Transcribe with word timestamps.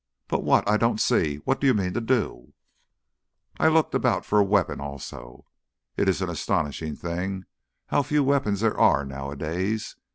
"But 0.27 0.43
what? 0.43 0.67
I 0.67 0.77
don't 0.77 0.99
see. 0.99 1.35
What 1.45 1.61
do 1.61 1.67
you 1.67 1.75
mean 1.75 1.93
to 1.93 2.01
do?" 2.01 2.53
"I 3.59 3.67
looked 3.67 3.93
about 3.93 4.25
for 4.25 4.39
a 4.39 4.43
weapon 4.43 4.81
also. 4.81 5.45
It 5.95 6.09
is 6.09 6.23
an 6.23 6.29
astonishing 6.31 6.95
thing 6.95 7.45
how 7.85 8.01
few 8.01 8.23
weapons 8.23 8.61
there 8.61 8.79
are 8.79 9.05
nowadays. 9.05 9.95